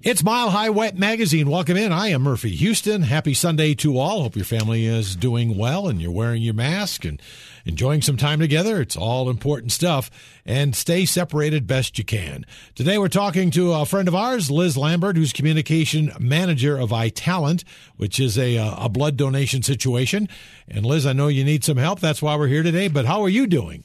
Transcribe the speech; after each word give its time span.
It's 0.00 0.22
Mile 0.22 0.50
High 0.50 0.70
Wet 0.70 0.96
Magazine. 0.96 1.50
Welcome 1.50 1.76
in. 1.76 1.90
I 1.90 2.10
am 2.10 2.22
Murphy 2.22 2.50
Houston. 2.50 3.02
Happy 3.02 3.34
Sunday 3.34 3.74
to 3.74 3.98
all. 3.98 4.22
Hope 4.22 4.36
your 4.36 4.44
family 4.44 4.86
is 4.86 5.16
doing 5.16 5.58
well 5.58 5.88
and 5.88 6.00
you're 6.00 6.12
wearing 6.12 6.40
your 6.40 6.54
mask 6.54 7.04
and 7.04 7.20
enjoying 7.64 8.02
some 8.02 8.16
time 8.16 8.38
together. 8.38 8.80
It's 8.80 8.96
all 8.96 9.28
important 9.28 9.72
stuff. 9.72 10.08
And 10.46 10.76
stay 10.76 11.04
separated 11.04 11.66
best 11.66 11.98
you 11.98 12.04
can. 12.04 12.46
Today 12.76 12.96
we're 12.96 13.08
talking 13.08 13.50
to 13.50 13.72
a 13.72 13.84
friend 13.84 14.06
of 14.06 14.14
ours, 14.14 14.52
Liz 14.52 14.76
Lambert, 14.76 15.16
who's 15.16 15.32
communication 15.32 16.12
manager 16.20 16.78
of 16.78 16.90
Vitalant, 16.90 17.64
which 17.96 18.20
is 18.20 18.38
a, 18.38 18.56
uh, 18.56 18.84
a 18.84 18.88
blood 18.88 19.16
donation 19.16 19.64
situation. 19.64 20.28
And 20.68 20.86
Liz, 20.86 21.06
I 21.06 21.12
know 21.12 21.26
you 21.26 21.42
need 21.42 21.64
some 21.64 21.76
help. 21.76 21.98
That's 21.98 22.22
why 22.22 22.36
we're 22.36 22.46
here 22.46 22.62
today. 22.62 22.86
But 22.86 23.06
how 23.06 23.22
are 23.22 23.28
you 23.28 23.48
doing? 23.48 23.82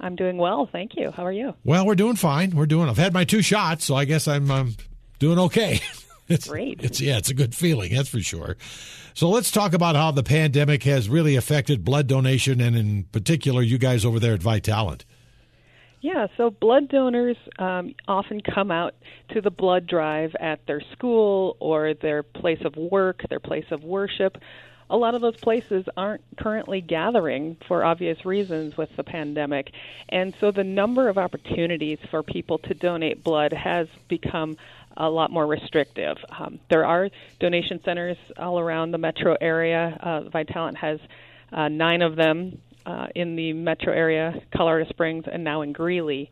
I'm 0.00 0.16
doing 0.16 0.36
well, 0.36 0.68
thank 0.70 0.96
you. 0.96 1.12
How 1.12 1.24
are 1.24 1.32
you? 1.32 1.54
Well, 1.62 1.86
we're 1.86 1.94
doing 1.94 2.16
fine. 2.16 2.56
We're 2.56 2.66
doing. 2.66 2.88
I've 2.88 2.98
had 2.98 3.14
my 3.14 3.24
two 3.24 3.42
shots, 3.42 3.84
so 3.84 3.94
I 3.94 4.04
guess 4.04 4.26
I'm 4.26 4.50
um, 4.50 4.76
doing 5.18 5.38
okay. 5.38 5.80
it's 6.28 6.48
great. 6.48 6.80
It's 6.82 7.00
yeah, 7.00 7.18
it's 7.18 7.30
a 7.30 7.34
good 7.34 7.54
feeling, 7.54 7.94
that's 7.94 8.08
for 8.08 8.20
sure. 8.20 8.56
So 9.14 9.28
let's 9.28 9.50
talk 9.50 9.72
about 9.72 9.96
how 9.96 10.12
the 10.12 10.22
pandemic 10.22 10.84
has 10.84 11.08
really 11.08 11.34
affected 11.36 11.84
blood 11.84 12.06
donation, 12.06 12.60
and 12.60 12.76
in 12.76 13.04
particular, 13.04 13.62
you 13.62 13.78
guys 13.78 14.04
over 14.04 14.20
there 14.20 14.34
at 14.34 14.40
Vitalant. 14.40 15.04
Yeah, 16.00 16.28
so 16.36 16.50
blood 16.50 16.88
donors 16.88 17.36
um, 17.58 17.94
often 18.06 18.40
come 18.40 18.70
out 18.70 18.94
to 19.30 19.40
the 19.40 19.50
blood 19.50 19.86
drive 19.86 20.36
at 20.38 20.64
their 20.66 20.80
school 20.92 21.56
or 21.58 21.94
their 21.94 22.22
place 22.22 22.60
of 22.64 22.76
work, 22.76 23.22
their 23.28 23.40
place 23.40 23.66
of 23.72 23.82
worship. 23.82 24.38
A 24.90 24.96
lot 24.96 25.14
of 25.14 25.20
those 25.20 25.36
places 25.36 25.84
aren't 25.96 26.22
currently 26.38 26.80
gathering 26.80 27.56
for 27.66 27.84
obvious 27.84 28.24
reasons 28.24 28.76
with 28.76 28.88
the 28.96 29.04
pandemic. 29.04 29.72
And 30.08 30.34
so 30.40 30.50
the 30.50 30.64
number 30.64 31.08
of 31.08 31.18
opportunities 31.18 31.98
for 32.10 32.22
people 32.22 32.58
to 32.58 32.74
donate 32.74 33.24
blood 33.24 33.52
has 33.52 33.88
become 34.08 34.56
a 34.96 35.08
lot 35.08 35.30
more 35.30 35.46
restrictive. 35.46 36.16
Um, 36.38 36.58
there 36.70 36.84
are 36.84 37.08
donation 37.40 37.80
centers 37.84 38.16
all 38.36 38.58
around 38.58 38.90
the 38.90 38.98
metro 38.98 39.36
area. 39.40 39.96
Uh, 40.00 40.30
Vitalant 40.30 40.76
has 40.76 40.98
uh, 41.52 41.68
nine 41.68 42.02
of 42.02 42.16
them 42.16 42.58
uh, 42.84 43.06
in 43.14 43.36
the 43.36 43.52
metro 43.52 43.92
area, 43.92 44.34
Colorado 44.54 44.88
Springs, 44.90 45.24
and 45.30 45.44
now 45.44 45.62
in 45.62 45.72
Greeley. 45.72 46.30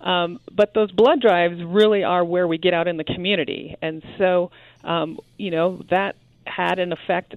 Um, 0.00 0.40
but 0.50 0.74
those 0.74 0.90
blood 0.90 1.20
drives 1.20 1.62
really 1.62 2.02
are 2.02 2.24
where 2.24 2.46
we 2.46 2.58
get 2.58 2.74
out 2.74 2.88
in 2.88 2.96
the 2.96 3.04
community, 3.04 3.76
and 3.80 4.02
so 4.18 4.50
um, 4.82 5.20
you 5.36 5.52
know 5.52 5.80
that 5.90 6.16
had 6.44 6.80
an 6.80 6.92
effect 6.92 7.36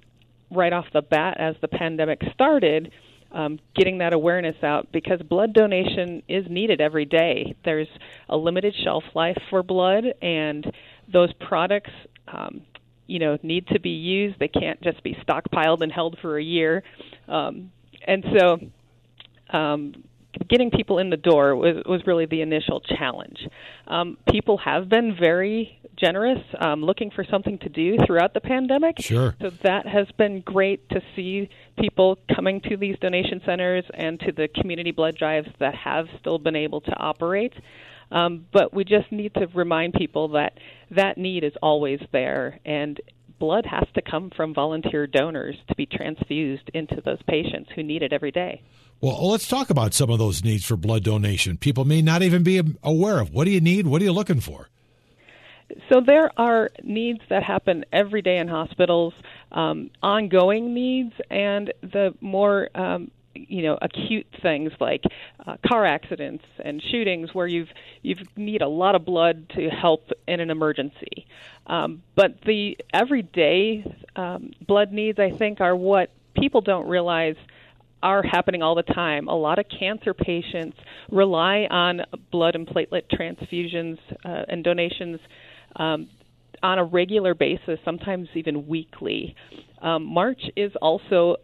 right 0.50 0.74
off 0.74 0.86
the 0.92 1.04
bat 1.04 1.38
as 1.40 1.56
the 1.62 1.68
pandemic 1.68 2.22
started 2.34 2.92
um, 3.36 3.60
getting 3.76 3.98
that 3.98 4.14
awareness 4.14 4.56
out 4.64 4.88
because 4.94 5.22
blood 5.22 5.54
donation 5.54 6.24
is 6.30 6.46
needed 6.50 6.80
every 6.80 7.04
day. 7.06 7.56
There's 7.66 7.90
a 8.30 8.38
limited 8.38 8.74
shelf 8.84 9.04
life 9.14 9.38
for 9.50 9.62
blood, 9.62 10.06
and 10.22 10.66
those 11.12 11.32
products, 11.34 11.92
um, 12.30 12.62
you 13.08 13.20
know, 13.20 13.38
need 13.44 13.68
to 13.68 13.80
be 13.80 13.90
used. 13.90 14.40
They 14.40 14.48
can't 14.48 14.82
just 14.82 15.04
be 15.04 15.18
stockpiled 15.28 15.82
and 15.82 15.92
held 15.92 16.18
for 16.22 16.38
a 16.38 16.44
year. 16.44 16.84
Um, 17.28 17.72
and 18.08 18.24
so, 18.38 18.60
um, 19.56 20.06
getting 20.48 20.72
people 20.72 21.00
in 21.00 21.10
the 21.10 21.18
door 21.18 21.56
was, 21.56 21.84
was 21.86 22.02
really 22.06 22.26
the 22.26 22.42
initial 22.42 22.82
challenge. 22.82 23.40
Um, 23.88 24.18
people 24.30 24.58
have 24.58 24.90
been 24.90 25.16
very 25.20 25.80
generous, 25.96 26.40
um, 26.60 26.84
looking 26.84 27.12
for 27.12 27.24
something 27.24 27.58
to 27.60 27.70
do 27.70 27.98
throughout 28.06 28.34
the 28.34 28.42
pandemic. 28.42 28.96
Sure. 29.00 29.36
So 29.42 29.52
that 29.64 29.88
has 29.88 30.08
been 30.18 30.42
great 30.42 30.88
to 30.90 31.02
see 31.16 31.50
people 31.80 32.18
coming 32.36 32.62
to 32.70 32.78
these 32.78 32.98
donation 33.00 33.42
centers 33.46 33.86
and 33.94 34.20
to 34.22 34.32
the 34.32 34.48
community 34.48 34.92
blood 34.92 35.16
drives 35.18 35.48
that 35.60 35.76
have 35.76 36.08
still 36.20 36.38
been 36.38 36.56
able 36.56 36.82
to 36.82 36.92
operate. 36.98 37.54
Um, 38.12 38.46
but 38.54 38.74
we 38.74 38.84
just 38.84 39.12
need 39.12 39.34
to 39.36 39.48
remind 39.54 39.94
people 39.94 40.30
that 40.30 40.54
that 40.92 41.18
need 41.18 41.44
is 41.44 41.54
always 41.62 42.00
there, 42.12 42.60
and 42.64 43.02
blood 43.40 43.66
has 43.66 43.86
to 43.96 44.02
come 44.02 44.32
from 44.36 44.54
volunteer 44.54 45.08
donors 45.08 45.56
to 45.70 45.76
be 45.76 45.86
transfused 45.86 46.70
into 46.74 47.02
those 47.04 47.22
patients 47.28 47.70
who 47.76 47.84
need 47.84 48.04
it 48.04 48.14
every 48.14 48.32
day. 48.32 48.62
Well, 49.02 49.30
let's 49.30 49.48
talk 49.48 49.70
about 49.70 49.94
some 49.94 50.10
of 50.10 50.20
those 50.20 50.44
needs 50.44 50.66
for 50.66 50.78
blood 50.78 51.04
donation. 51.04 51.58
People 51.58 51.86
may 51.86 52.02
not 52.02 52.24
even 52.24 52.44
be 52.44 52.62
aware 52.82 53.20
of. 53.20 53.34
What 53.34 53.46
do 53.46 53.52
you 53.52 53.62
need? 53.62 53.88
What 53.88 54.02
are 54.02 54.06
you 54.06 54.14
looking 54.14 54.40
for? 54.40 54.70
So 55.90 56.02
there 56.06 56.32
are 56.40 56.70
needs 56.84 57.22
that 57.30 57.44
happen 57.44 57.86
every 57.92 58.22
day 58.22 58.38
in 58.38 58.48
hospitals, 58.48 59.14
um, 59.52 59.90
ongoing 60.02 60.74
needs, 60.74 61.14
and 61.30 61.74
the 61.82 62.14
more 62.22 62.70
um, 62.76 63.12
you 63.34 63.64
know 63.64 63.78
acute 63.82 64.28
things 64.42 64.72
like 64.80 65.04
uh, 65.46 65.58
car 65.68 65.86
accidents 65.86 66.46
and 66.64 66.82
shootings 66.82 67.34
where 67.34 67.48
you've 67.48 67.70
you 68.04 68.16
need 68.36 68.62
a 68.62 68.68
lot 68.68 68.96
of 68.96 69.06
blood 69.06 69.50
to 69.56 69.70
help 69.70 70.12
in 70.28 70.40
an 70.40 70.50
emergency. 70.50 71.26
Um, 71.68 72.04
but 72.16 72.42
the 72.42 72.78
everyday 72.94 73.84
um, 74.16 74.52
blood 74.66 74.92
needs, 74.92 75.20
I 75.20 75.32
think, 75.32 75.62
are 75.62 75.76
what 75.76 76.12
people 76.36 76.62
don't 76.62 76.88
realize 76.88 77.38
are 78.06 78.22
happening 78.22 78.62
all 78.62 78.76
the 78.76 78.84
time. 78.84 79.28
A 79.28 79.36
lot 79.36 79.58
of 79.58 79.66
cancer 79.68 80.14
patients 80.14 80.78
rely 81.12 81.68
on 81.70 82.02
blood 82.32 82.54
and 82.54 82.68
platelet 82.68 83.04
transfusions 83.12 83.98
uh, 84.24 84.44
and 84.48 84.64
donations 84.64 85.20
um, 85.76 86.08
on 86.62 86.78
a 86.78 86.84
regular 86.84 87.34
basis, 87.34 87.80
sometimes 87.84 88.30
even 88.36 88.68
weekly. 88.68 89.36
Um, 89.82 90.06
March 90.06 90.42
is 90.56 90.72
also 90.82 91.36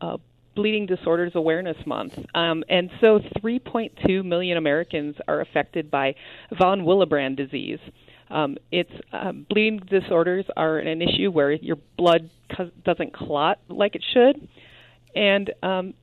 Bleeding 0.55 0.85
Disorders 0.85 1.31
Awareness 1.33 1.77
Month. 1.85 2.19
Um, 2.35 2.63
and 2.69 2.91
so 2.99 3.19
3.2 3.43 4.23
million 4.23 4.57
Americans 4.57 5.15
are 5.27 5.41
affected 5.41 5.89
by 5.89 6.15
von 6.57 6.81
Willebrand 6.81 7.37
disease. 7.37 7.79
Um, 8.29 8.57
it's 8.71 8.91
um, 9.11 9.45
bleeding 9.49 9.79
disorders 9.89 10.45
are 10.55 10.77
an 10.77 11.01
issue 11.01 11.31
where 11.31 11.51
your 11.51 11.77
blood 11.97 12.29
co- 12.55 12.71
doesn't 12.85 13.13
clot 13.13 13.59
like 13.67 13.95
it 13.95 14.03
should, 14.13 14.47
and 15.15 15.51
um, 15.61 15.93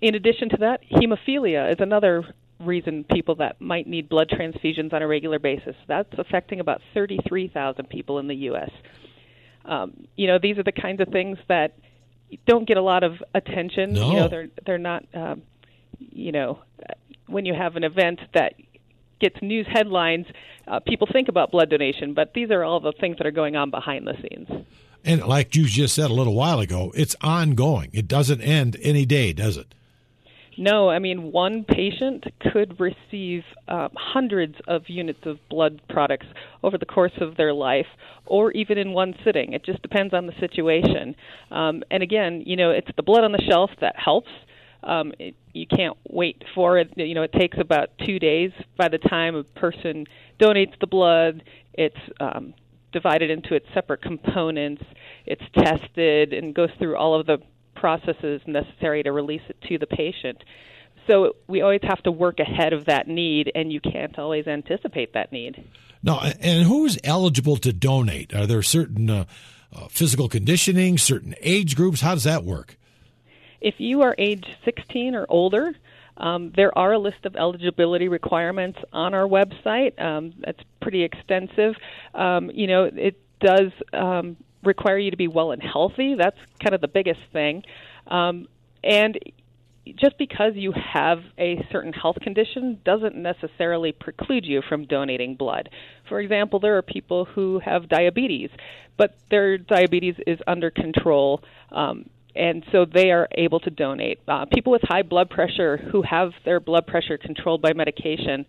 in 0.00 0.14
addition 0.14 0.48
to 0.50 0.56
that, 0.58 0.80
hemophilia 0.90 1.72
is 1.72 1.80
another 1.80 2.24
reason 2.60 3.04
people 3.04 3.36
that 3.36 3.60
might 3.60 3.86
need 3.86 4.08
blood 4.08 4.30
transfusions 4.30 4.92
on 4.92 5.02
a 5.02 5.06
regular 5.06 5.38
basis. 5.38 5.76
That's 5.86 6.12
affecting 6.18 6.60
about 6.60 6.80
33,000 6.94 7.88
people 7.88 8.18
in 8.18 8.28
the 8.28 8.34
U.S. 8.34 8.70
Um, 9.64 10.06
you 10.16 10.26
know, 10.26 10.38
these 10.40 10.58
are 10.58 10.62
the 10.62 10.72
kinds 10.72 11.00
of 11.00 11.08
things 11.08 11.38
that 11.48 11.74
don't 12.46 12.66
get 12.66 12.76
a 12.76 12.82
lot 12.82 13.04
of 13.04 13.22
attention. 13.34 13.94
No. 13.94 14.10
You 14.10 14.16
know, 14.16 14.28
they're 14.28 14.48
they're 14.64 14.78
not. 14.78 15.04
Um, 15.14 15.42
you 15.98 16.32
know, 16.32 16.58
when 17.26 17.46
you 17.46 17.54
have 17.54 17.76
an 17.76 17.84
event 17.84 18.20
that 18.34 18.54
gets 19.20 19.40
news 19.40 19.66
headlines, 19.66 20.26
uh, 20.66 20.80
people 20.80 21.08
think 21.10 21.28
about 21.28 21.50
blood 21.50 21.70
donation, 21.70 22.14
but 22.14 22.34
these 22.34 22.50
are 22.50 22.62
all 22.64 22.80
the 22.80 22.92
things 22.92 23.16
that 23.18 23.26
are 23.26 23.32
going 23.32 23.56
on 23.56 23.70
behind 23.70 24.06
the 24.06 24.14
scenes. 24.14 24.66
And 25.04 25.24
like 25.24 25.54
you 25.54 25.66
just 25.66 25.94
said 25.94 26.10
a 26.10 26.14
little 26.14 26.34
while 26.34 26.60
ago, 26.60 26.92
it's 26.94 27.16
ongoing. 27.20 27.90
It 27.92 28.08
doesn't 28.08 28.40
end 28.40 28.76
any 28.82 29.06
day, 29.06 29.32
does 29.32 29.56
it? 29.56 29.72
No, 30.58 30.88
I 30.88 30.98
mean, 30.98 31.32
one 31.32 31.64
patient 31.64 32.24
could 32.40 32.80
receive 32.80 33.42
um, 33.68 33.90
hundreds 33.94 34.54
of 34.66 34.88
units 34.88 35.20
of 35.26 35.38
blood 35.50 35.82
products 35.88 36.26
over 36.62 36.78
the 36.78 36.86
course 36.86 37.12
of 37.20 37.36
their 37.36 37.52
life, 37.52 37.86
or 38.24 38.52
even 38.52 38.78
in 38.78 38.92
one 38.92 39.14
sitting. 39.22 39.52
It 39.52 39.64
just 39.64 39.82
depends 39.82 40.14
on 40.14 40.26
the 40.26 40.32
situation. 40.40 41.14
Um, 41.50 41.82
and 41.90 42.02
again, 42.02 42.42
you 42.46 42.56
know, 42.56 42.70
it's 42.70 42.88
the 42.96 43.02
blood 43.02 43.24
on 43.24 43.32
the 43.32 43.42
shelf 43.48 43.70
that 43.80 43.96
helps. 43.96 44.30
Um, 44.82 45.12
it, 45.18 45.34
you 45.52 45.66
can't 45.66 45.96
wait 46.08 46.42
for 46.54 46.78
it. 46.78 46.90
You 46.96 47.14
know, 47.14 47.22
it 47.22 47.32
takes 47.32 47.58
about 47.60 47.90
two 48.06 48.18
days 48.18 48.50
by 48.78 48.88
the 48.88 48.98
time 48.98 49.34
a 49.34 49.44
person 49.44 50.06
donates 50.40 50.78
the 50.80 50.86
blood. 50.86 51.42
It's 51.74 51.96
um, 52.18 52.54
divided 52.92 53.30
into 53.30 53.54
its 53.54 53.66
separate 53.74 54.00
components. 54.00 54.82
It's 55.26 55.42
tested 55.54 56.32
and 56.32 56.54
goes 56.54 56.70
through 56.78 56.96
all 56.96 57.18
of 57.18 57.26
the 57.26 57.38
processes 57.76 58.40
necessary 58.46 59.02
to 59.02 59.12
release 59.12 59.42
it 59.48 59.56
to 59.68 59.78
the 59.78 59.86
patient. 59.86 60.42
So 61.06 61.36
we 61.46 61.62
always 61.62 61.82
have 61.84 62.02
to 62.02 62.10
work 62.10 62.40
ahead 62.40 62.72
of 62.72 62.86
that 62.86 63.06
need, 63.06 63.52
and 63.54 63.72
you 63.72 63.80
can't 63.80 64.18
always 64.18 64.46
anticipate 64.46 65.14
that 65.14 65.30
need. 65.30 65.64
No, 66.02 66.18
and 66.18 66.66
who's 66.66 66.98
eligible 67.04 67.56
to 67.58 67.72
donate? 67.72 68.34
Are 68.34 68.46
there 68.46 68.62
certain 68.62 69.08
uh, 69.08 69.24
uh, 69.72 69.88
physical 69.88 70.28
conditioning, 70.28 70.98
certain 70.98 71.34
age 71.40 71.76
groups? 71.76 72.00
How 72.00 72.14
does 72.14 72.24
that 72.24 72.44
work? 72.44 72.76
If 73.60 73.74
you 73.78 74.02
are 74.02 74.14
age 74.18 74.46
16 74.64 75.14
or 75.14 75.26
older, 75.28 75.74
um, 76.16 76.52
there 76.56 76.76
are 76.76 76.92
a 76.92 76.98
list 76.98 77.24
of 77.24 77.36
eligibility 77.36 78.08
requirements 78.08 78.78
on 78.92 79.14
our 79.14 79.26
website. 79.26 80.00
Um, 80.00 80.32
that's 80.38 80.62
pretty 80.80 81.02
extensive. 81.02 81.74
Um, 82.14 82.50
you 82.52 82.66
know, 82.66 82.84
it 82.84 83.20
does 83.40 83.72
um, 83.92 84.36
require 84.66 84.98
you 84.98 85.10
to 85.10 85.16
be 85.16 85.28
well 85.28 85.52
and 85.52 85.62
healthy. 85.62 86.14
That's 86.16 86.38
kind 86.62 86.74
of 86.74 86.80
the 86.80 86.88
biggest 86.88 87.20
thing. 87.32 87.62
Um, 88.06 88.48
and 88.82 89.18
just 89.94 90.18
because 90.18 90.52
you 90.54 90.72
have 90.72 91.18
a 91.38 91.64
certain 91.70 91.92
health 91.92 92.16
condition 92.20 92.80
doesn't 92.84 93.14
necessarily 93.14 93.92
preclude 93.92 94.44
you 94.44 94.62
from 94.68 94.84
donating 94.86 95.36
blood. 95.36 95.68
For 96.08 96.20
example, 96.20 96.58
there 96.58 96.76
are 96.76 96.82
people 96.82 97.24
who 97.24 97.60
have 97.64 97.88
diabetes, 97.88 98.50
but 98.96 99.14
their 99.30 99.58
diabetes 99.58 100.16
is 100.26 100.38
under 100.46 100.70
control. 100.70 101.42
Um, 101.70 102.10
and 102.34 102.64
so 102.70 102.84
they 102.84 103.10
are 103.10 103.28
able 103.32 103.60
to 103.60 103.70
donate. 103.70 104.20
Uh, 104.28 104.44
people 104.52 104.72
with 104.72 104.82
high 104.84 105.02
blood 105.02 105.30
pressure 105.30 105.76
who 105.76 106.02
have 106.02 106.32
their 106.44 106.60
blood 106.60 106.86
pressure 106.86 107.16
controlled 107.16 107.62
by 107.62 107.72
medication, 107.72 108.44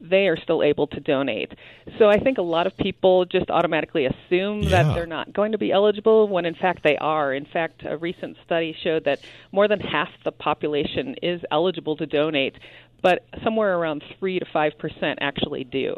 they 0.00 0.26
are 0.28 0.36
still 0.36 0.62
able 0.62 0.86
to 0.88 1.00
donate. 1.00 1.52
So 1.98 2.08
I 2.08 2.18
think 2.18 2.38
a 2.38 2.42
lot 2.42 2.66
of 2.66 2.76
people 2.76 3.24
just 3.24 3.50
automatically 3.50 4.06
assume 4.06 4.62
Yeah. 4.62 4.68
that 4.82 4.94
they're 4.94 5.06
not 5.06 5.32
going 5.32 5.52
to 5.52 5.58
be 5.58 5.72
eligible 5.72 6.28
when 6.28 6.44
in 6.44 6.54
fact 6.54 6.82
they 6.82 6.96
are. 6.98 7.32
In 7.32 7.44
fact, 7.46 7.82
a 7.84 7.96
recent 7.96 8.36
study 8.44 8.76
showed 8.82 9.04
that 9.04 9.20
more 9.52 9.68
than 9.68 9.80
half 9.80 10.08
the 10.24 10.32
population 10.32 11.14
is 11.22 11.40
eligible 11.50 11.96
to 11.96 12.06
donate, 12.06 12.54
but 13.02 13.24
somewhere 13.42 13.76
around 13.78 14.02
3 14.18 14.38
to 14.40 14.44
5% 14.46 15.14
actually 15.20 15.64
do. 15.64 15.96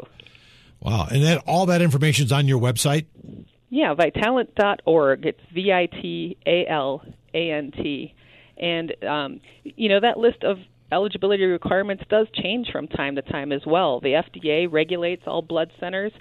Wow. 0.81 1.07
And 1.11 1.21
then 1.21 1.39
all 1.39 1.65
that 1.65 1.81
information 1.81 2.25
is 2.25 2.31
on 2.31 2.47
your 2.47 2.59
website? 2.59 3.05
Yeah, 3.69 3.93
Vitalant.org. 3.95 5.25
It's 5.25 5.39
V 5.53 5.71
I 5.71 5.85
T 5.87 6.37
A 6.45 6.65
L 6.67 7.03
A 7.33 7.51
N 7.51 7.71
T. 7.71 8.13
And, 8.57 8.93
um, 9.05 9.41
you 9.63 9.89
know, 9.89 9.99
that 9.99 10.17
list 10.17 10.43
of 10.43 10.57
eligibility 10.91 11.45
requirements 11.45 12.03
does 12.09 12.27
change 12.33 12.71
from 12.71 12.87
time 12.87 13.15
to 13.15 13.21
time 13.21 13.51
as 13.51 13.61
well. 13.65 13.99
The 13.99 14.21
FDA 14.23 14.71
regulates 14.71 15.23
all 15.27 15.41
blood 15.41 15.71
centers. 15.79 16.11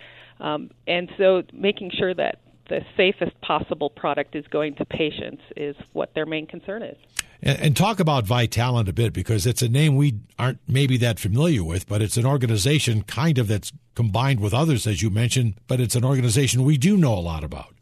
Um, 0.40 0.70
and 0.86 1.10
so 1.18 1.42
making 1.52 1.90
sure 1.98 2.14
that 2.14 2.40
the 2.68 2.80
safest 2.96 3.40
possible 3.40 3.90
product 3.90 4.36
is 4.36 4.46
going 4.48 4.74
to 4.76 4.84
patients 4.84 5.42
is 5.56 5.74
what 5.92 6.14
their 6.14 6.26
main 6.26 6.46
concern 6.46 6.82
is. 6.82 6.96
And, 7.42 7.58
and 7.60 7.76
talk 7.76 8.00
about 8.00 8.24
Vitalant 8.24 8.88
a 8.88 8.92
bit 8.92 9.12
because 9.12 9.46
it's 9.46 9.62
a 9.62 9.68
name 9.68 9.96
we 9.96 10.20
aren't 10.38 10.60
maybe 10.68 10.96
that 10.98 11.18
familiar 11.18 11.64
with, 11.64 11.88
but 11.88 12.02
it's 12.02 12.16
an 12.16 12.26
organization 12.26 13.02
kind 13.02 13.38
of 13.38 13.48
that's 13.48 13.72
combined 13.94 14.40
with 14.40 14.52
others, 14.52 14.86
as 14.86 15.02
you 15.02 15.10
mentioned, 15.10 15.54
but 15.66 15.80
it's 15.80 15.96
an 15.96 16.04
organization 16.04 16.64
we 16.64 16.76
do 16.76 16.96
know 16.96 17.14
a 17.14 17.20
lot 17.20 17.44
about. 17.44 17.74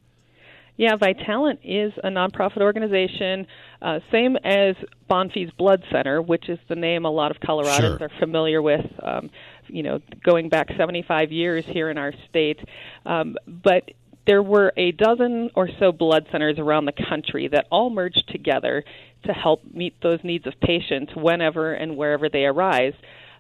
Yeah, 0.76 0.96
Vitalant 0.96 1.58
is 1.64 1.92
a 2.04 2.08
nonprofit 2.08 2.60
organization, 2.60 3.46
uh, 3.80 4.00
same 4.12 4.36
as 4.36 4.76
Bonfils 5.10 5.56
Blood 5.56 5.82
Center, 5.90 6.20
which 6.20 6.48
is 6.48 6.58
the 6.68 6.76
name 6.76 7.06
a 7.06 7.10
lot 7.10 7.30
of 7.30 7.40
Coloradans 7.40 7.98
Sure. 7.98 8.02
are 8.02 8.10
familiar 8.20 8.60
with. 8.60 8.84
Um, 9.02 9.30
you 9.68 9.82
know, 9.82 10.00
going 10.22 10.48
back 10.48 10.68
75 10.76 11.32
years 11.32 11.64
here 11.64 11.90
in 11.90 11.98
our 11.98 12.12
state, 12.28 12.60
um, 13.04 13.36
but 13.46 13.90
there 14.26 14.42
were 14.42 14.72
a 14.76 14.92
dozen 14.92 15.50
or 15.54 15.68
so 15.78 15.92
blood 15.92 16.26
centers 16.30 16.58
around 16.58 16.84
the 16.84 16.92
country 17.08 17.48
that 17.48 17.66
all 17.70 17.90
merged 17.90 18.28
together 18.28 18.84
to 19.24 19.32
help 19.32 19.62
meet 19.72 19.94
those 20.02 20.20
needs 20.22 20.46
of 20.46 20.54
patients 20.60 21.12
whenever 21.16 21.72
and 21.72 21.96
wherever 21.96 22.28
they 22.28 22.44
arise. 22.44 22.94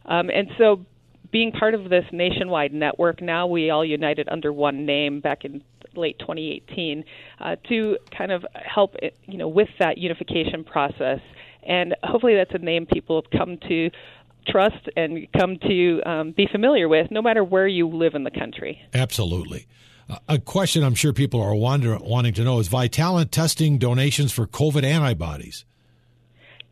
Um, 0.04 0.30
and 0.30 0.48
so, 0.56 0.86
being 1.36 1.52
part 1.52 1.74
of 1.74 1.90
this 1.90 2.06
nationwide 2.12 2.72
network 2.72 3.20
now, 3.20 3.46
we 3.46 3.68
all 3.68 3.84
united 3.84 4.26
under 4.30 4.50
one 4.50 4.86
name 4.86 5.20
back 5.20 5.44
in 5.44 5.62
late 5.94 6.18
2018 6.18 7.04
uh, 7.40 7.56
to 7.68 7.98
kind 8.16 8.32
of 8.32 8.46
help, 8.54 8.94
it, 9.02 9.14
you 9.26 9.36
know, 9.36 9.46
with 9.46 9.68
that 9.78 9.98
unification 9.98 10.64
process. 10.64 11.20
And 11.62 11.94
hopefully, 12.02 12.36
that's 12.36 12.54
a 12.54 12.64
name 12.64 12.86
people 12.86 13.20
have 13.20 13.30
come 13.38 13.58
to 13.68 13.90
trust 14.48 14.88
and 14.96 15.30
come 15.38 15.58
to 15.58 16.00
um, 16.06 16.30
be 16.32 16.48
familiar 16.50 16.88
with, 16.88 17.10
no 17.10 17.20
matter 17.20 17.44
where 17.44 17.68
you 17.68 17.86
live 17.86 18.14
in 18.14 18.24
the 18.24 18.30
country. 18.30 18.80
Absolutely. 18.94 19.66
A 20.30 20.38
question 20.38 20.82
I'm 20.82 20.94
sure 20.94 21.12
people 21.12 21.42
are 21.42 21.54
wonder, 21.54 21.98
wanting 21.98 22.32
to 22.32 22.44
know 22.44 22.60
is 22.60 22.70
Vitalant 22.70 23.30
testing 23.30 23.76
donations 23.76 24.32
for 24.32 24.46
COVID 24.46 24.84
antibodies? 24.84 25.66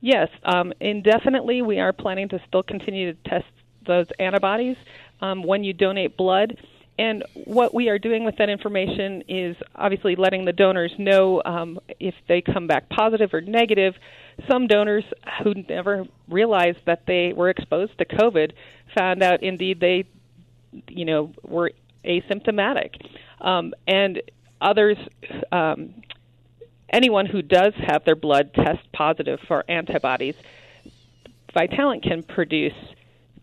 Yes, 0.00 0.28
um, 0.42 0.72
indefinitely, 0.80 1.60
we 1.60 1.80
are 1.80 1.92
planning 1.92 2.30
to 2.30 2.40
still 2.48 2.62
continue 2.62 3.12
to 3.12 3.28
test 3.28 3.44
those 3.86 4.06
antibodies 4.18 4.76
um, 5.20 5.42
when 5.42 5.64
you 5.64 5.72
donate 5.72 6.16
blood. 6.16 6.56
And 6.98 7.24
what 7.44 7.74
we 7.74 7.88
are 7.88 7.98
doing 7.98 8.24
with 8.24 8.36
that 8.36 8.48
information 8.48 9.24
is 9.26 9.56
obviously 9.74 10.14
letting 10.14 10.44
the 10.44 10.52
donors 10.52 10.92
know 10.96 11.42
um, 11.44 11.80
if 11.98 12.14
they 12.28 12.40
come 12.40 12.68
back 12.68 12.88
positive 12.88 13.34
or 13.34 13.40
negative. 13.40 13.94
Some 14.48 14.68
donors 14.68 15.04
who 15.42 15.54
never 15.68 16.06
realized 16.28 16.78
that 16.86 17.02
they 17.06 17.32
were 17.32 17.50
exposed 17.50 17.98
to 17.98 18.04
COVID 18.04 18.52
found 18.96 19.22
out 19.22 19.42
indeed 19.42 19.80
they, 19.80 20.04
you 20.88 21.04
know, 21.04 21.32
were 21.42 21.72
asymptomatic. 22.04 22.94
Um, 23.40 23.74
and 23.88 24.22
others, 24.60 24.96
um, 25.50 25.94
anyone 26.90 27.26
who 27.26 27.42
does 27.42 27.72
have 27.86 28.04
their 28.04 28.16
blood 28.16 28.54
test 28.54 28.80
positive 28.92 29.40
for 29.48 29.64
antibodies, 29.68 30.36
Vitalant 31.54 32.02
can 32.02 32.22
produce 32.22 32.72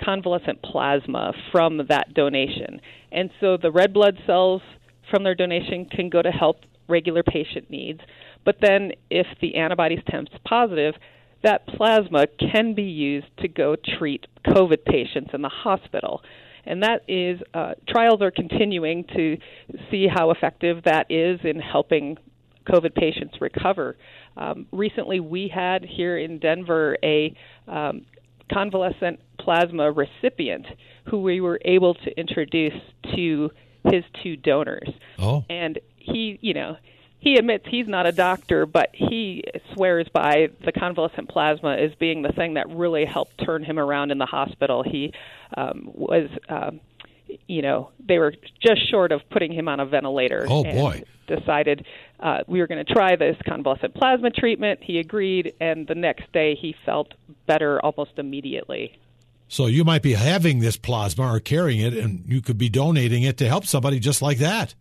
convalescent 0.03 0.61
plasma 0.61 1.33
from 1.51 1.81
that 1.89 2.13
donation. 2.13 2.81
And 3.11 3.29
so 3.39 3.57
the 3.57 3.71
red 3.71 3.93
blood 3.93 4.17
cells 4.25 4.61
from 5.09 5.23
their 5.23 5.35
donation 5.35 5.85
can 5.85 6.09
go 6.09 6.21
to 6.21 6.31
help 6.31 6.57
regular 6.87 7.23
patient 7.23 7.69
needs. 7.69 7.99
But 8.43 8.57
then 8.61 8.91
if 9.09 9.27
the 9.41 9.55
antibodies 9.55 9.99
test 10.09 10.29
positive, 10.47 10.95
that 11.43 11.67
plasma 11.67 12.25
can 12.39 12.73
be 12.75 12.83
used 12.83 13.27
to 13.39 13.47
go 13.47 13.75
treat 13.97 14.27
COVID 14.45 14.85
patients 14.85 15.31
in 15.33 15.41
the 15.41 15.49
hospital. 15.49 16.21
And 16.65 16.83
that 16.83 17.01
is, 17.07 17.39
uh, 17.53 17.73
trials 17.87 18.21
are 18.21 18.31
continuing 18.31 19.05
to 19.15 19.37
see 19.89 20.07
how 20.07 20.31
effective 20.31 20.83
that 20.85 21.09
is 21.09 21.39
in 21.43 21.59
helping 21.59 22.17
COVID 22.67 22.93
patients 22.93 23.35
recover. 23.41 23.97
Um, 24.37 24.67
recently, 24.71 25.19
we 25.19 25.51
had 25.53 25.83
here 25.83 26.17
in 26.17 26.37
Denver 26.37 26.97
a 27.03 27.35
um, 27.67 28.05
convalescent 28.51 29.19
plasma 29.39 29.91
recipient 29.91 30.65
who 31.05 31.21
we 31.21 31.41
were 31.41 31.59
able 31.65 31.93
to 31.95 32.19
introduce 32.19 32.79
to 33.15 33.51
his 33.85 34.03
two 34.21 34.35
donors. 34.35 34.89
Oh, 35.17 35.43
And 35.49 35.79
he, 35.97 36.37
you 36.41 36.53
know, 36.53 36.77
he 37.19 37.35
admits 37.35 37.65
he's 37.67 37.87
not 37.87 38.07
a 38.07 38.11
doctor, 38.11 38.65
but 38.65 38.89
he 38.93 39.43
swears 39.73 40.07
by 40.11 40.49
the 40.65 40.71
convalescent 40.71 41.29
plasma 41.29 41.75
as 41.75 41.91
being 41.99 42.23
the 42.23 42.31
thing 42.31 42.55
that 42.55 42.67
really 42.69 43.05
helped 43.05 43.43
turn 43.45 43.63
him 43.63 43.77
around 43.77 44.09
in 44.11 44.17
the 44.17 44.25
hospital. 44.25 44.81
He 44.83 45.13
um, 45.55 45.91
was, 45.93 46.29
um, 46.49 46.79
you 47.51 47.61
know, 47.61 47.91
they 48.07 48.17
were 48.17 48.33
just 48.61 48.89
short 48.89 49.11
of 49.11 49.21
putting 49.29 49.51
him 49.51 49.67
on 49.67 49.81
a 49.81 49.85
ventilator. 49.85 50.45
Oh, 50.47 50.63
boy. 50.63 51.03
Decided 51.27 51.85
uh, 52.19 52.39
we 52.47 52.59
were 52.59 52.67
going 52.67 52.83
to 52.83 52.93
try 52.93 53.17
this 53.17 53.35
convalescent 53.45 53.93
plasma 53.93 54.29
treatment. 54.31 54.79
He 54.81 54.99
agreed, 54.99 55.53
and 55.59 55.85
the 55.85 55.95
next 55.95 56.31
day 56.31 56.55
he 56.55 56.73
felt 56.85 57.13
better 57.47 57.79
almost 57.85 58.11
immediately. 58.17 58.97
so 59.49 59.65
you 59.67 59.83
might 59.83 60.01
be 60.01 60.13
having 60.13 60.59
this 60.59 60.77
plasma 60.77 61.33
or 61.33 61.39
carrying 61.41 61.81
it, 61.81 61.93
and 61.93 62.23
you 62.25 62.41
could 62.41 62.57
be 62.57 62.69
donating 62.69 63.23
it 63.23 63.37
to 63.37 63.47
help 63.47 63.65
somebody 63.65 63.99
just 63.99 64.21
like 64.21 64.37
that. 64.37 64.73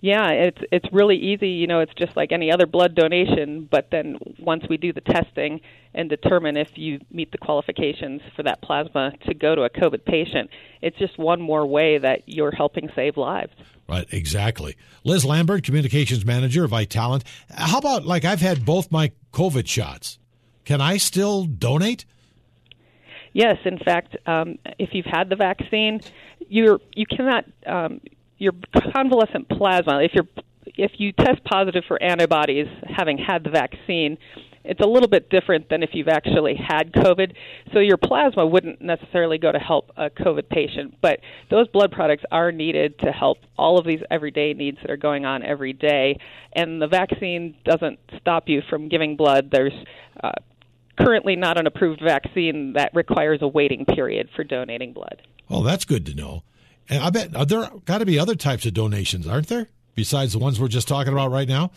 Yeah, 0.00 0.28
it's 0.28 0.58
it's 0.70 0.86
really 0.92 1.16
easy. 1.16 1.48
You 1.48 1.66
know, 1.66 1.80
it's 1.80 1.94
just 1.94 2.16
like 2.16 2.30
any 2.30 2.52
other 2.52 2.66
blood 2.66 2.94
donation. 2.94 3.66
But 3.68 3.88
then 3.90 4.18
once 4.38 4.64
we 4.68 4.76
do 4.76 4.92
the 4.92 5.00
testing 5.00 5.60
and 5.94 6.10
determine 6.10 6.56
if 6.58 6.68
you 6.74 7.00
meet 7.10 7.32
the 7.32 7.38
qualifications 7.38 8.20
for 8.36 8.42
that 8.42 8.60
plasma 8.60 9.12
to 9.26 9.34
go 9.34 9.54
to 9.54 9.62
a 9.62 9.70
COVID 9.70 10.04
patient, 10.04 10.50
it's 10.86 10.98
just 10.98 11.18
one 11.18 11.40
more 11.40 11.66
way 11.66 11.98
that 11.98 12.22
you're 12.26 12.52
helping 12.52 12.88
save 12.94 13.16
lives. 13.16 13.52
Right, 13.88 14.06
exactly. 14.12 14.76
Liz 15.02 15.24
Lambert, 15.24 15.64
communications 15.64 16.24
manager 16.24 16.64
of 16.64 16.70
Vitalant. 16.70 17.24
How 17.50 17.78
about 17.78 18.04
like 18.06 18.24
I've 18.24 18.40
had 18.40 18.64
both 18.64 18.92
my 18.92 19.10
COVID 19.32 19.66
shots? 19.66 20.18
Can 20.64 20.80
I 20.80 20.96
still 20.96 21.44
donate? 21.44 22.04
Yes, 23.32 23.56
in 23.64 23.78
fact, 23.78 24.16
um, 24.26 24.58
if 24.78 24.90
you've 24.92 25.06
had 25.06 25.28
the 25.28 25.36
vaccine, 25.36 26.00
you're 26.48 26.78
you 26.94 27.04
cannot 27.04 27.44
um, 27.66 28.00
your 28.38 28.52
convalescent 28.94 29.48
plasma. 29.48 30.02
If 30.02 30.12
you're 30.14 30.28
if 30.76 30.92
you 30.98 31.12
test 31.12 31.42
positive 31.44 31.82
for 31.88 32.00
antibodies 32.00 32.68
having 32.88 33.18
had 33.18 33.42
the 33.42 33.50
vaccine, 33.50 34.18
it's 34.68 34.80
a 34.80 34.86
little 34.86 35.08
bit 35.08 35.30
different 35.30 35.68
than 35.68 35.82
if 35.82 35.90
you've 35.92 36.08
actually 36.08 36.54
had 36.54 36.92
COVID. 36.92 37.32
So 37.72 37.78
your 37.78 37.96
plasma 37.96 38.46
wouldn't 38.46 38.80
necessarily 38.80 39.38
go 39.38 39.52
to 39.52 39.58
help 39.58 39.90
a 39.96 40.10
COVID 40.10 40.48
patient, 40.48 40.96
but 41.00 41.20
those 41.50 41.68
blood 41.68 41.92
products 41.92 42.24
are 42.30 42.52
needed 42.52 42.98
to 43.00 43.12
help 43.12 43.38
all 43.56 43.78
of 43.78 43.86
these 43.86 44.00
everyday 44.10 44.54
needs 44.54 44.78
that 44.82 44.90
are 44.90 44.96
going 44.96 45.24
on 45.24 45.42
every 45.42 45.72
day. 45.72 46.18
And 46.52 46.80
the 46.80 46.86
vaccine 46.86 47.56
doesn't 47.64 47.98
stop 48.20 48.48
you 48.48 48.62
from 48.68 48.88
giving 48.88 49.16
blood. 49.16 49.50
There's 49.50 49.72
uh, 50.22 50.32
currently 50.98 51.36
not 51.36 51.58
an 51.58 51.66
approved 51.66 52.00
vaccine 52.00 52.74
that 52.74 52.90
requires 52.94 53.40
a 53.42 53.48
waiting 53.48 53.84
period 53.84 54.28
for 54.34 54.44
donating 54.44 54.92
blood. 54.92 55.22
Oh, 55.48 55.62
that's 55.62 55.84
good 55.84 56.06
to 56.06 56.14
know. 56.14 56.42
And 56.88 57.02
I 57.02 57.10
bet 57.10 57.32
there 57.48 57.70
got 57.84 57.98
to 57.98 58.06
be 58.06 58.18
other 58.18 58.34
types 58.34 58.66
of 58.66 58.74
donations, 58.74 59.26
aren't 59.26 59.48
there? 59.48 59.68
Besides 59.94 60.32
the 60.32 60.38
ones 60.38 60.60
we're 60.60 60.68
just 60.68 60.88
talking 60.88 61.12
about 61.12 61.30
right 61.30 61.48
now. 61.48 61.70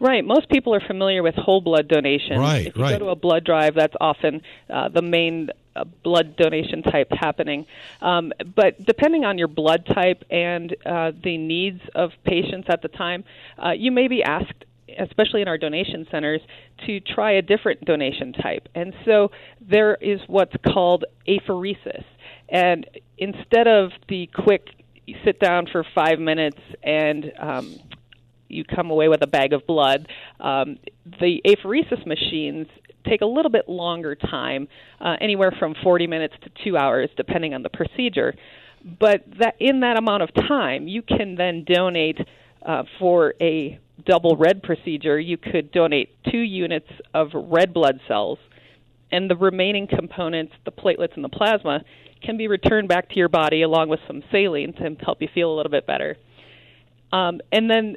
Right. 0.00 0.24
Most 0.24 0.48
people 0.48 0.74
are 0.74 0.80
familiar 0.80 1.22
with 1.22 1.34
whole 1.34 1.60
blood 1.60 1.88
donation. 1.88 2.38
Right, 2.38 2.66
If 2.66 2.76
you 2.76 2.82
right. 2.82 2.98
go 2.98 3.06
to 3.06 3.10
a 3.10 3.16
blood 3.16 3.44
drive, 3.44 3.74
that's 3.74 3.94
often 4.00 4.42
uh, 4.70 4.88
the 4.88 5.02
main 5.02 5.50
uh, 5.74 5.84
blood 6.04 6.36
donation 6.36 6.82
type 6.82 7.08
happening. 7.10 7.66
Um, 8.00 8.32
but 8.54 8.84
depending 8.84 9.24
on 9.24 9.38
your 9.38 9.48
blood 9.48 9.86
type 9.86 10.24
and 10.30 10.74
uh, 10.86 11.12
the 11.22 11.36
needs 11.36 11.80
of 11.94 12.12
patients 12.24 12.68
at 12.70 12.82
the 12.82 12.88
time, 12.88 13.24
uh, 13.62 13.70
you 13.70 13.90
may 13.90 14.08
be 14.08 14.22
asked 14.22 14.64
especially 14.98 15.42
in 15.42 15.48
our 15.48 15.58
donation 15.58 16.06
centers, 16.10 16.40
to 16.86 17.00
try 17.00 17.32
a 17.32 17.42
different 17.42 17.84
donation 17.84 18.32
type. 18.32 18.68
And 18.74 18.94
so 19.04 19.30
there 19.60 19.94
is 19.96 20.20
what's 20.26 20.54
called 20.66 21.04
apheresis. 21.26 22.04
And 22.48 22.86
instead 23.18 23.68
of 23.68 23.90
the 24.08 24.28
quick 24.34 24.68
sit 25.24 25.40
down 25.40 25.66
for 25.70 25.84
five 25.94 26.18
minutes 26.18 26.58
and 26.82 27.32
um, 27.38 27.78
you 28.48 28.64
come 28.64 28.90
away 28.90 29.08
with 29.08 29.22
a 29.22 29.26
bag 29.26 29.52
of 29.52 29.66
blood, 29.66 30.08
um, 30.40 30.78
the 31.20 31.40
apheresis 31.46 32.06
machines 32.06 32.66
take 33.08 33.20
a 33.20 33.26
little 33.26 33.50
bit 33.50 33.68
longer 33.68 34.14
time, 34.14 34.68
uh, 35.00 35.16
anywhere 35.20 35.52
from 35.58 35.74
40 35.82 36.06
minutes 36.06 36.34
to 36.42 36.50
two 36.64 36.76
hours, 36.76 37.08
depending 37.16 37.54
on 37.54 37.62
the 37.62 37.68
procedure. 37.68 38.34
But 39.00 39.24
that 39.38 39.56
in 39.58 39.80
that 39.80 39.96
amount 39.96 40.22
of 40.22 40.34
time, 40.34 40.88
you 40.88 41.02
can 41.02 41.34
then 41.36 41.64
donate 41.64 42.18
uh, 42.64 42.84
for 42.98 43.34
a 43.40 43.78
double 44.04 44.36
red 44.36 44.62
procedure. 44.62 45.18
You 45.18 45.36
could 45.36 45.72
donate 45.72 46.10
two 46.30 46.38
units 46.38 46.88
of 47.14 47.30
red 47.34 47.72
blood 47.74 48.00
cells, 48.06 48.38
and 49.10 49.30
the 49.30 49.36
remaining 49.36 49.86
components, 49.86 50.52
the 50.64 50.72
platelets 50.72 51.14
and 51.14 51.24
the 51.24 51.28
plasma, 51.28 51.82
can 52.22 52.36
be 52.36 52.48
returned 52.48 52.88
back 52.88 53.08
to 53.10 53.16
your 53.16 53.28
body 53.28 53.62
along 53.62 53.88
with 53.88 54.00
some 54.06 54.22
saline 54.30 54.72
to 54.74 54.96
help 55.04 55.22
you 55.22 55.28
feel 55.34 55.52
a 55.52 55.56
little 55.56 55.70
bit 55.70 55.86
better. 55.86 56.16
Um, 57.12 57.40
and 57.52 57.70
then 57.70 57.96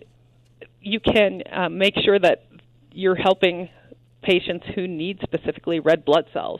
you 0.81 0.99
can 0.99 1.43
uh, 1.51 1.69
make 1.69 1.95
sure 2.03 2.19
that 2.19 2.45
you're 2.91 3.15
helping 3.15 3.69
patients 4.21 4.65
who 4.75 4.87
need 4.87 5.19
specifically 5.21 5.79
red 5.79 6.05
blood 6.05 6.25
cells. 6.33 6.59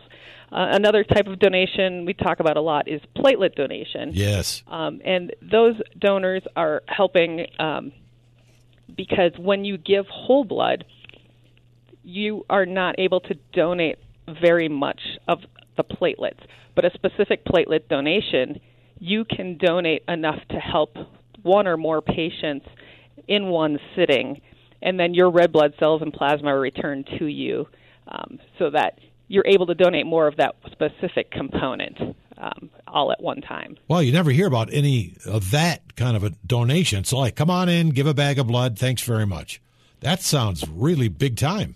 Uh, 0.51 0.67
another 0.71 1.03
type 1.03 1.27
of 1.27 1.39
donation 1.39 2.05
we 2.05 2.13
talk 2.13 2.39
about 2.39 2.57
a 2.57 2.61
lot 2.61 2.87
is 2.87 3.01
platelet 3.15 3.55
donation. 3.55 4.11
Yes. 4.13 4.63
Um, 4.67 5.01
and 5.05 5.33
those 5.41 5.75
donors 5.97 6.43
are 6.55 6.83
helping 6.87 7.47
um, 7.59 7.93
because 8.95 9.31
when 9.37 9.63
you 9.63 9.77
give 9.77 10.05
whole 10.07 10.43
blood, 10.43 10.85
you 12.03 12.45
are 12.49 12.65
not 12.65 12.99
able 12.99 13.21
to 13.21 13.35
donate 13.53 13.99
very 14.41 14.67
much 14.67 14.99
of 15.27 15.39
the 15.77 15.83
platelets. 15.83 16.39
But 16.75 16.85
a 16.85 16.91
specific 16.93 17.45
platelet 17.45 17.87
donation, 17.87 18.59
you 18.99 19.23
can 19.25 19.57
donate 19.57 20.03
enough 20.07 20.39
to 20.49 20.57
help 20.57 20.97
one 21.43 21.67
or 21.67 21.77
more 21.77 22.01
patients 22.01 22.65
in 23.27 23.47
one 23.47 23.79
sitting, 23.95 24.41
and 24.81 24.99
then 24.99 25.13
your 25.13 25.29
red 25.29 25.51
blood 25.51 25.73
cells 25.79 26.01
and 26.01 26.13
plasma 26.13 26.49
are 26.49 26.59
returned 26.59 27.07
to 27.19 27.25
you 27.25 27.67
um, 28.07 28.39
so 28.57 28.69
that 28.69 28.99
you're 29.27 29.45
able 29.47 29.65
to 29.67 29.75
donate 29.75 30.05
more 30.05 30.27
of 30.27 30.37
that 30.37 30.55
specific 30.71 31.31
component 31.31 31.97
um, 32.37 32.69
all 32.87 33.11
at 33.11 33.21
one 33.21 33.41
time. 33.41 33.77
Well, 33.87 34.03
you 34.03 34.11
never 34.11 34.31
hear 34.31 34.47
about 34.47 34.73
any 34.73 35.15
of 35.25 35.51
that 35.51 35.95
kind 35.95 36.17
of 36.17 36.23
a 36.23 36.31
donation. 36.45 37.03
So, 37.03 37.19
like, 37.19 37.35
come 37.35 37.49
on 37.49 37.69
in, 37.69 37.89
give 37.91 38.07
a 38.07 38.13
bag 38.13 38.39
of 38.39 38.47
blood. 38.47 38.77
Thanks 38.77 39.01
very 39.03 39.25
much. 39.25 39.61
That 40.01 40.21
sounds 40.21 40.67
really 40.67 41.07
big 41.07 41.37
time. 41.37 41.75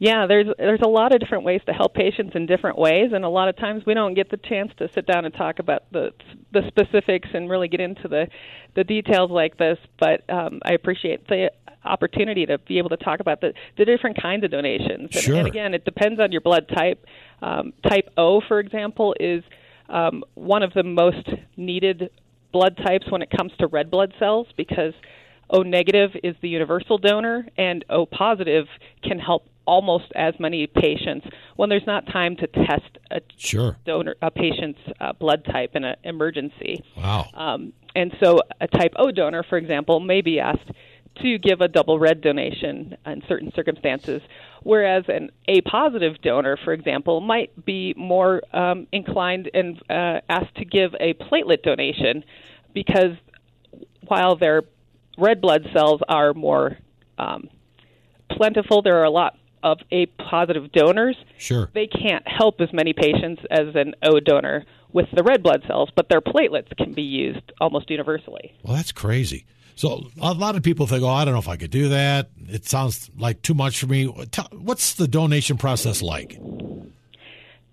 Yeah, 0.00 0.26
there's 0.26 0.46
there's 0.56 0.80
a 0.82 0.88
lot 0.88 1.14
of 1.14 1.20
different 1.20 1.44
ways 1.44 1.60
to 1.66 1.74
help 1.74 1.92
patients 1.92 2.32
in 2.34 2.46
different 2.46 2.78
ways, 2.78 3.12
and 3.12 3.22
a 3.22 3.28
lot 3.28 3.50
of 3.50 3.56
times 3.58 3.84
we 3.84 3.92
don't 3.92 4.14
get 4.14 4.30
the 4.30 4.38
chance 4.38 4.72
to 4.78 4.88
sit 4.94 5.06
down 5.06 5.26
and 5.26 5.34
talk 5.34 5.58
about 5.58 5.92
the 5.92 6.14
the 6.52 6.62
specifics 6.68 7.28
and 7.34 7.50
really 7.50 7.68
get 7.68 7.80
into 7.80 8.08
the 8.08 8.26
the 8.74 8.82
details 8.82 9.30
like 9.30 9.58
this. 9.58 9.76
But 9.98 10.28
um, 10.30 10.60
I 10.64 10.72
appreciate 10.72 11.28
the 11.28 11.52
opportunity 11.84 12.46
to 12.46 12.56
be 12.56 12.78
able 12.78 12.88
to 12.88 12.96
talk 12.96 13.20
about 13.20 13.42
the 13.42 13.52
the 13.76 13.84
different 13.84 14.20
kinds 14.20 14.42
of 14.42 14.50
donations. 14.50 15.10
Sure. 15.12 15.34
And, 15.34 15.40
and 15.40 15.48
again, 15.48 15.74
it 15.74 15.84
depends 15.84 16.18
on 16.18 16.32
your 16.32 16.40
blood 16.40 16.66
type. 16.74 17.04
Um, 17.42 17.74
type 17.86 18.08
O, 18.16 18.40
for 18.40 18.58
example, 18.58 19.14
is 19.20 19.44
um, 19.90 20.24
one 20.32 20.62
of 20.62 20.72
the 20.72 20.82
most 20.82 21.28
needed 21.58 22.08
blood 22.52 22.78
types 22.78 23.04
when 23.10 23.20
it 23.20 23.28
comes 23.30 23.52
to 23.58 23.66
red 23.66 23.90
blood 23.90 24.14
cells 24.18 24.46
because 24.56 24.94
O 25.50 25.62
negative 25.62 26.12
is 26.22 26.36
the 26.40 26.48
universal 26.48 26.96
donor, 26.96 27.46
and 27.58 27.84
O 27.90 28.06
positive 28.06 28.66
can 29.02 29.18
help 29.18 29.44
almost 29.70 30.10
as 30.16 30.34
many 30.40 30.66
patients 30.66 31.24
when 31.54 31.68
there's 31.68 31.86
not 31.86 32.04
time 32.06 32.34
to 32.34 32.46
test 32.48 32.98
a 33.12 33.20
sure. 33.36 33.76
donor 33.86 34.16
a 34.20 34.30
patient's 34.30 34.80
uh, 35.00 35.12
blood 35.12 35.44
type 35.44 35.76
in 35.76 35.84
an 35.84 35.94
emergency. 36.02 36.82
Wow. 36.96 37.26
Um, 37.34 37.72
and 37.94 38.12
so 38.20 38.40
a 38.60 38.66
type 38.66 38.94
O 38.96 39.12
donor, 39.12 39.44
for 39.48 39.56
example, 39.56 40.00
may 40.00 40.22
be 40.22 40.40
asked 40.40 40.70
to 41.22 41.38
give 41.38 41.60
a 41.60 41.68
double 41.68 42.00
red 42.00 42.20
donation 42.20 42.96
in 43.06 43.22
certain 43.28 43.52
circumstances, 43.54 44.22
whereas 44.64 45.04
an 45.06 45.30
A 45.46 45.60
positive 45.60 46.20
donor, 46.20 46.56
for 46.64 46.72
example, 46.72 47.20
might 47.20 47.64
be 47.64 47.94
more 47.96 48.42
um, 48.52 48.88
inclined 48.90 49.50
and 49.54 49.80
uh, 49.88 50.20
asked 50.28 50.56
to 50.56 50.64
give 50.64 50.94
a 50.98 51.14
platelet 51.14 51.62
donation 51.62 52.24
because 52.74 53.16
while 54.08 54.34
their 54.36 54.62
red 55.16 55.40
blood 55.40 55.68
cells 55.72 56.00
are 56.08 56.34
more 56.34 56.76
um, 57.18 57.48
plentiful, 58.30 58.82
there 58.82 58.98
are 58.98 59.04
a 59.04 59.10
lot 59.10 59.36
of 59.62 59.78
A 59.92 60.06
positive 60.06 60.72
donors. 60.72 61.16
Sure. 61.38 61.70
They 61.72 61.86
can't 61.86 62.26
help 62.26 62.60
as 62.60 62.72
many 62.72 62.92
patients 62.92 63.42
as 63.50 63.74
an 63.74 63.94
O 64.02 64.20
donor 64.20 64.64
with 64.92 65.06
the 65.12 65.22
red 65.22 65.42
blood 65.42 65.62
cells, 65.66 65.90
but 65.94 66.08
their 66.08 66.20
platelets 66.20 66.76
can 66.76 66.92
be 66.92 67.02
used 67.02 67.52
almost 67.60 67.90
universally. 67.90 68.52
Well, 68.62 68.76
that's 68.76 68.92
crazy. 68.92 69.44
So 69.76 70.08
a 70.20 70.34
lot 70.34 70.56
of 70.56 70.62
people 70.62 70.86
think, 70.86 71.02
"Oh, 71.02 71.08
I 71.08 71.24
don't 71.24 71.32
know 71.32 71.40
if 71.40 71.48
I 71.48 71.56
could 71.56 71.70
do 71.70 71.88
that. 71.88 72.28
It 72.48 72.66
sounds 72.66 73.10
like 73.16 73.40
too 73.40 73.54
much 73.54 73.78
for 73.78 73.86
me." 73.86 74.04
What's 74.04 74.94
the 74.94 75.08
donation 75.08 75.56
process 75.56 76.02
like? 76.02 76.38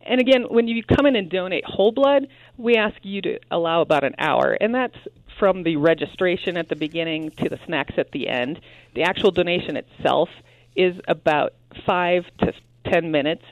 And 0.10 0.22
again, 0.22 0.44
when 0.44 0.70
you 0.70 0.84
come 0.84 1.06
in 1.06 1.18
and 1.18 1.30
donate 1.30 1.66
whole 1.66 1.92
blood, 1.92 2.28
we 2.58 2.76
ask 2.76 2.96
you 3.04 3.22
to 3.24 3.40
allow 3.52 3.82
about 3.82 4.06
an 4.06 4.16
hour, 4.20 4.58
and 4.62 4.74
that's 4.74 4.96
from 5.38 5.64
the 5.64 5.76
registration 5.76 6.56
at 6.56 6.70
the 6.70 6.78
beginning 6.78 7.32
to 7.32 7.50
the 7.50 7.60
snacks 7.66 7.96
at 7.98 8.12
the 8.12 8.30
end. 8.30 8.62
The 8.94 9.04
actual 9.04 9.32
donation 9.32 9.76
itself 9.76 10.30
is 10.76 10.96
about 11.08 11.54
five 11.86 12.24
to 12.40 12.54
ten 12.86 13.12
minutes, 13.12 13.44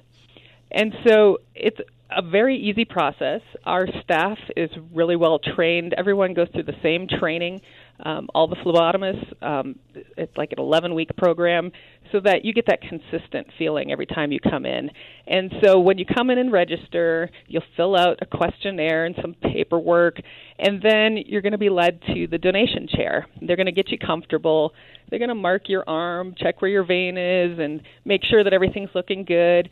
and 0.71 0.93
so 1.05 1.39
it's 1.53 1.79
a 2.11 2.21
very 2.21 2.57
easy 2.57 2.85
process. 2.85 3.41
Our 3.65 3.87
staff 4.03 4.37
is 4.55 4.69
really 4.93 5.15
well 5.15 5.39
trained. 5.39 5.93
Everyone 5.97 6.33
goes 6.33 6.47
through 6.53 6.63
the 6.63 6.79
same 6.83 7.07
training. 7.07 7.61
Um, 8.03 8.27
all 8.35 8.47
the 8.47 8.57
phlebotomists, 8.57 9.41
um, 9.41 9.79
it's 10.17 10.35
like 10.35 10.51
an 10.51 10.59
11 10.59 10.93
week 10.93 11.09
program, 11.17 11.71
so 12.11 12.19
that 12.19 12.43
you 12.43 12.53
get 12.53 12.65
that 12.67 12.81
consistent 12.81 13.47
feeling 13.57 13.91
every 13.91 14.05
time 14.05 14.31
you 14.31 14.39
come 14.39 14.65
in. 14.65 14.89
And 15.27 15.51
so 15.63 15.79
when 15.79 15.97
you 15.97 16.05
come 16.05 16.29
in 16.29 16.37
and 16.37 16.51
register, 16.51 17.29
you'll 17.47 17.63
fill 17.77 17.95
out 17.95 18.19
a 18.21 18.25
questionnaire 18.25 19.05
and 19.05 19.15
some 19.21 19.33
paperwork, 19.33 20.17
and 20.59 20.81
then 20.81 21.17
you're 21.25 21.41
going 21.41 21.53
to 21.53 21.57
be 21.57 21.69
led 21.69 22.01
to 22.13 22.27
the 22.27 22.37
donation 22.37 22.87
chair. 22.87 23.27
They're 23.41 23.55
going 23.55 23.65
to 23.67 23.71
get 23.71 23.89
you 23.89 23.97
comfortable. 23.97 24.73
They're 25.09 25.19
going 25.19 25.29
to 25.29 25.35
mark 25.35 25.69
your 25.69 25.87
arm, 25.87 26.35
check 26.37 26.61
where 26.61 26.71
your 26.71 26.85
vein 26.85 27.17
is, 27.17 27.59
and 27.59 27.81
make 28.03 28.23
sure 28.25 28.43
that 28.43 28.53
everything's 28.53 28.89
looking 28.93 29.23
good 29.23 29.69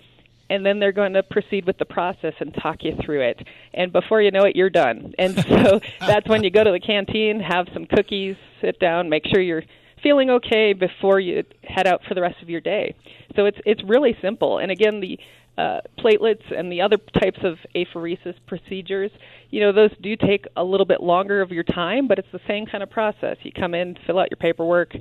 and 0.50 0.66
then 0.66 0.80
they're 0.80 0.92
going 0.92 1.14
to 1.14 1.24
proceed 1.24 1.66
with 1.66 1.78
the 1.78 1.86
process 1.86 2.34
and 2.40 2.54
talk 2.62 2.84
you 2.84 2.94
through 3.04 3.22
it. 3.22 3.48
And 3.74 3.92
before 3.92 4.22
you 4.22 4.32
know 4.32 4.44
it, 4.44 4.56
you're 4.56 4.70
done. 4.70 5.14
And 5.18 5.36
so 5.36 5.80
that's 6.00 6.28
when 6.28 6.44
you 6.44 6.52
go 6.52 6.64
to 6.64 6.72
the 6.72 6.80
canteen, 6.80 7.40
have 7.40 7.68
some 7.74 7.86
cookies, 7.86 8.36
sit 8.62 8.80
down, 8.80 9.10
make 9.10 9.24
sure 9.28 9.42
you're 9.42 9.64
feeling 10.02 10.30
okay 10.30 10.74
before 10.74 11.20
you 11.20 11.44
head 11.64 11.88
out 11.88 12.02
for 12.08 12.14
the 12.14 12.22
rest 12.22 12.42
of 12.42 12.50
your 12.50 12.62
day. 12.62 12.96
So 13.36 13.46
it's 13.46 13.58
it's 13.66 13.82
really 13.86 14.16
simple. 14.22 14.60
And 14.60 14.70
again, 14.70 15.00
the 15.00 15.18
uh, 15.58 15.82
platelets 16.00 16.44
and 16.56 16.72
the 16.72 16.82
other 16.82 16.98
types 17.20 17.40
of 17.44 17.58
apheresis 17.76 18.36
procedures, 18.48 19.12
you 19.50 19.62
know, 19.62 19.72
those 19.72 19.92
do 20.02 20.16
take 20.16 20.46
a 20.58 20.64
little 20.64 20.86
bit 20.86 21.02
longer 21.02 21.42
of 21.42 21.52
your 21.52 21.64
time, 21.64 22.08
but 22.08 22.20
it's 22.20 22.28
the 22.32 22.40
same 22.48 22.66
kind 22.66 22.84
of 22.84 22.90
process. 22.90 23.38
You 23.44 23.52
come 23.52 23.74
in, 23.74 23.96
fill 24.06 24.20
out 24.20 24.30
your 24.32 24.38
paperwork, 24.38 24.94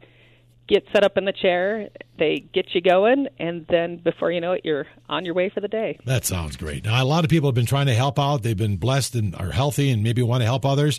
get 0.73 0.85
set 0.93 1.05
up 1.05 1.19
in 1.19 1.26
the 1.26 1.33
chair, 1.33 1.91
they 2.19 2.45
get 2.52 2.75
you 2.75 2.81
going, 2.81 3.29
and 3.38 3.67
then 3.69 3.99
before 3.99 4.33
you 4.33 4.41
know 4.41 4.52
it, 4.52 4.62
you're 4.64 4.87
on 5.09 5.25
your 5.25 5.35
way 5.35 5.50
for 5.50 5.61
the 5.61 5.69
day. 5.69 5.99
That 6.07 6.25
sounds 6.25 6.57
great. 6.57 6.85
Now, 6.85 7.02
a 7.02 7.05
lot 7.05 7.25
of 7.25 7.31
people 7.31 7.49
have 7.49 7.55
been 7.55 7.67
trying 7.67 7.87
to 7.87 7.95
help 7.95 8.19
out. 8.19 8.43
They've 8.43 8.57
been 8.57 8.79
blessed 8.79 9.14
and 9.14 9.35
are 9.37 9.50
healthy 9.50 9.91
and 9.91 10.02
maybe 10.02 10.23
want 10.23 10.41
to 10.41 10.47
help 10.47 10.64
others. 10.64 10.99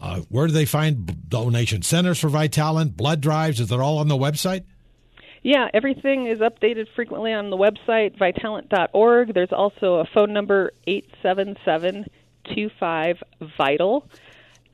Uh, 0.00 0.20
where 0.28 0.46
do 0.46 0.52
they 0.52 0.64
find 0.64 1.28
donation 1.28 1.82
centers 1.82 2.20
for 2.20 2.28
Vitalant, 2.28 2.96
blood 2.96 3.20
drives? 3.20 3.58
Is 3.58 3.72
it 3.72 3.80
all 3.80 3.98
on 3.98 4.06
the 4.06 4.16
website? 4.16 4.62
Yeah, 5.42 5.68
everything 5.74 6.26
is 6.26 6.38
updated 6.38 6.86
frequently 6.94 7.32
on 7.32 7.50
the 7.50 7.56
website, 7.56 8.16
vitalant.org. 8.18 9.34
There's 9.34 9.52
also 9.52 9.96
a 9.96 10.04
phone 10.14 10.32
number, 10.32 10.72
877 10.86 12.06
25 12.44 13.22
VITAL 13.58 14.08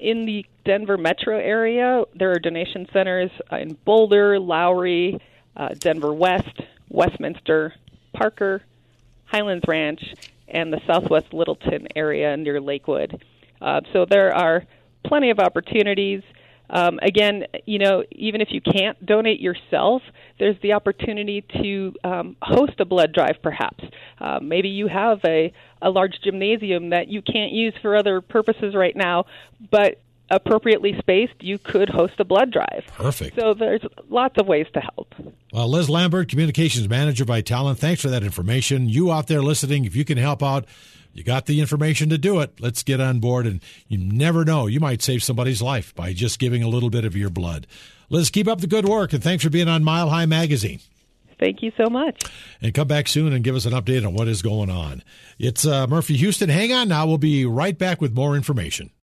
in 0.05 0.27
the 0.27 0.45
Denver 0.67 0.99
metro 0.99 1.39
area, 1.39 2.05
there 2.15 2.31
are 2.31 2.39
donation 2.39 2.87
centers 2.93 3.31
in 3.51 3.77
Boulder, 3.87 4.39
Lowry, 4.39 5.19
uh, 5.57 5.71
Denver 5.79 6.13
West, 6.13 6.61
Westminster, 6.91 7.75
Parker, 8.13 8.63
Highlands 9.25 9.65
Ranch, 9.67 10.15
and 10.47 10.71
the 10.71 10.81
Southwest 10.87 11.33
Littleton 11.33 11.89
area 11.97 12.37
near 12.37 12.61
Lakewood. 12.61 13.25
Uh, 13.63 13.81
so 13.95 14.05
there 14.05 14.35
are 14.35 14.65
plenty 15.05 15.31
of 15.31 15.39
opportunities. 15.39 16.23
Um, 16.71 16.99
again, 17.03 17.45
you 17.67 17.79
know, 17.79 18.05
even 18.11 18.41
if 18.41 18.49
you 18.51 18.61
can't 18.61 19.05
donate 19.05 19.41
yourself, 19.41 20.03
there's 20.39 20.57
the 20.63 20.73
opportunity 20.73 21.45
to 21.63 21.95
um, 22.03 22.37
host 22.43 22.81
a 22.81 22.85
blood 22.85 23.13
drive, 23.13 23.37
perhaps. 23.43 23.85
Uh, 24.19 24.41
maybe 24.43 24.69
you 24.69 24.89
have 24.89 25.21
a, 25.25 25.53
a 25.83 25.91
large 25.91 26.15
gymnasium 26.23 26.91
that 26.91 27.09
you 27.09 27.23
can't 27.23 27.53
use 27.53 27.75
for 27.83 27.97
other 27.97 28.21
purposes 28.21 28.75
right 28.75 28.97
now, 28.97 29.27
but 29.71 30.01
appropriately 30.31 30.97
spaced, 30.99 31.35
you 31.41 31.59
could 31.59 31.89
host 31.89 32.15
a 32.19 32.25
blood 32.25 32.51
drive. 32.51 32.85
Perfect. 32.95 33.39
So 33.39 33.55
there's 33.55 33.83
lots 34.09 34.37
of 34.39 34.47
ways 34.47 34.67
to 34.73 34.81
help. 34.81 35.15
Well, 35.53 35.69
Liz 35.69 35.91
Lambert, 35.91 36.29
Communications 36.29 36.89
Manager 36.89 37.25
Vitalant, 37.25 37.77
thanks 37.77 38.01
for 38.01 38.09
that 38.09 38.25
information. 38.25 38.89
You 38.89 39.13
out 39.13 39.27
there 39.27 39.43
listening, 39.43 39.85
if 39.85 39.95
you 39.95 40.05
can 40.05 40.19
help 40.19 40.43
out, 40.43 40.67
you 41.15 41.23
got 41.23 41.47
the 41.47 41.61
information 41.61 42.11
to 42.11 42.19
do 42.19 42.41
it. 42.41 42.61
Let's 42.61 42.83
get 42.83 43.01
on 43.01 43.21
board. 43.21 43.47
And 43.47 43.61
you 43.89 43.99
never 43.99 44.45
know, 44.45 44.67
you 44.67 44.81
might 44.81 45.01
save 45.01 45.23
somebody's 45.23 45.63
life 45.63 45.95
by 45.95 46.13
just 46.13 46.39
giving 46.39 46.63
a 46.63 46.69
little 46.69 46.91
bit 46.91 47.05
of 47.05 47.17
your 47.17 47.31
blood. 47.31 47.67
Liz, 48.11 48.31
keep 48.31 48.49
up 48.49 48.61
the 48.61 48.67
good 48.67 48.87
work, 48.87 49.13
and 49.13 49.23
thanks 49.23 49.43
for 49.43 49.51
being 49.51 49.69
on 49.69 49.83
Mile 49.85 50.11
High 50.11 50.27
Magazine. 50.27 50.81
Thank 51.39 51.63
you 51.63 51.73
so 51.77 51.89
much. 51.89 52.23
And 52.61 52.75
come 52.75 52.89
back 52.89 53.09
soon 53.09 53.33
and 53.33 53.45
give 53.45 53.57
us 53.57 53.65
an 53.65 53.73
update 53.73 54.07
on 54.07 54.15
what 54.15 54.29
is 54.29 54.43
going 54.43 54.71
on. 54.71 55.03
It's 55.39 55.67
uh, 55.67 55.87
Murphy 55.87 56.17
Houston. 56.17 56.49
Hang 56.49 56.73
on 56.73 56.89
now. 56.89 57.07
We'll 57.07 57.19
be 57.19 57.45
right 57.45 57.77
back 57.77 58.01
with 58.01 58.15
more 58.15 58.37
information. 58.37 58.91